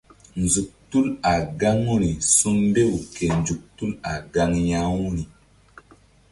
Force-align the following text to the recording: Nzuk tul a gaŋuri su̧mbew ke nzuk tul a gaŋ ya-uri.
Nzuk 0.41 0.69
tul 0.89 1.07
a 1.33 1.35
gaŋuri 1.59 2.11
su̧mbew 2.35 2.93
ke 3.15 3.25
nzuk 3.39 3.61
tul 3.77 3.91
a 4.11 4.13
gaŋ 4.33 4.51
ya-uri. 4.69 5.23